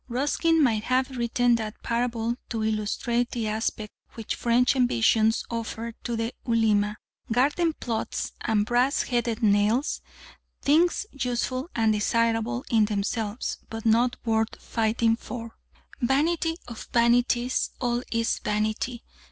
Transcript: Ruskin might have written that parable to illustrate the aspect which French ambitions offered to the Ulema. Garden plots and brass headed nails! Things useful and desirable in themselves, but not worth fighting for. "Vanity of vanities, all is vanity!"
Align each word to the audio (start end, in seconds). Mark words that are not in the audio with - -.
Ruskin 0.09 0.63
might 0.63 0.85
have 0.85 1.11
written 1.15 1.53
that 1.57 1.83
parable 1.83 2.35
to 2.49 2.63
illustrate 2.63 3.29
the 3.29 3.47
aspect 3.47 3.93
which 4.15 4.33
French 4.33 4.75
ambitions 4.75 5.45
offered 5.51 5.93
to 6.05 6.15
the 6.15 6.33
Ulema. 6.43 6.97
Garden 7.31 7.73
plots 7.79 8.31
and 8.43 8.65
brass 8.65 9.03
headed 9.03 9.43
nails! 9.43 10.01
Things 10.63 11.05
useful 11.11 11.69
and 11.75 11.93
desirable 11.93 12.65
in 12.71 12.85
themselves, 12.85 13.59
but 13.69 13.85
not 13.85 14.15
worth 14.25 14.59
fighting 14.59 15.17
for. 15.17 15.55
"Vanity 16.01 16.57
of 16.67 16.87
vanities, 16.91 17.69
all 17.79 18.01
is 18.11 18.39
vanity!" 18.39 19.03